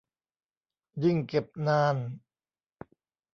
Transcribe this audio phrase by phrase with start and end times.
[1.03, 1.95] ยิ่งเก็บนาน